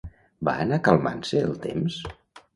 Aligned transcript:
Va 0.47 0.55
anar 0.63 0.79
calmant-se 0.87 1.45
el 1.51 1.55
temps? 1.69 2.01